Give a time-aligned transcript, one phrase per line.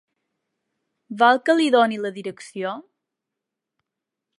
[1.21, 2.73] Vol que li doni la direcció?